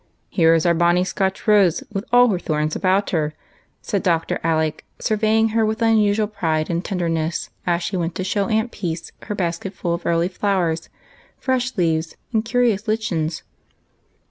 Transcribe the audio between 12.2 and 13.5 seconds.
and curious lichens.